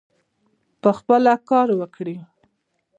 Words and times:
پخپله 0.81 1.33
کار 1.49 1.67
وکړي. 1.79 2.15